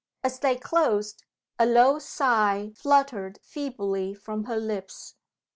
As 0.23 0.39
they 0.39 0.55
closed, 0.55 1.25
a 1.59 1.67
low 1.67 1.99
sigh 1.99 2.71
fluttered 2.75 3.37
feebly 3.43 4.15
from 4.15 4.45
her 4.45 4.57
lips. 4.57 5.13